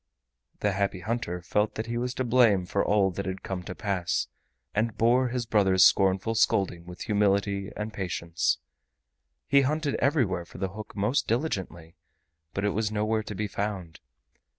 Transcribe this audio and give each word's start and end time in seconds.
The 0.61 0.71
Happy 0.71 1.01
Hunter 1.01 1.43
felt 1.43 1.75
that 1.75 1.85
he 1.85 1.95
was 1.95 2.15
to 2.15 2.23
blame 2.23 2.65
for 2.65 2.83
all 2.83 3.11
that 3.11 3.27
had 3.27 3.43
come 3.43 3.61
to 3.65 3.75
pass, 3.75 4.27
and 4.73 4.97
bore 4.97 5.27
his 5.27 5.45
brother's 5.45 5.83
scornful 5.83 6.33
scolding 6.33 6.87
with 6.87 7.01
humility 7.01 7.71
and 7.77 7.93
patience. 7.93 8.57
He 9.47 9.61
hunted 9.61 9.93
everywhere 9.97 10.43
for 10.45 10.57
the 10.57 10.69
hook 10.69 10.95
most 10.95 11.27
diligently, 11.27 11.97
but 12.51 12.65
it 12.65 12.71
was 12.71 12.91
nowhere 12.91 13.21
to 13.21 13.35
be 13.35 13.45
found. 13.47 13.99